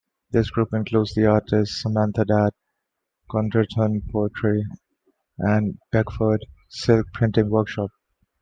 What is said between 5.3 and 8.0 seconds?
and Beckford Silk-printing workshop.